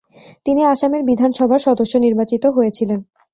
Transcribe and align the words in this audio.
তিনি 0.45 0.61
আসামের 0.65 1.01
বিধান 1.09 1.31
সভার 1.31 1.61
সদস্য 1.67 1.93
নির্বাচিত 1.97 2.43
হয়েছিলেন। 2.47 2.99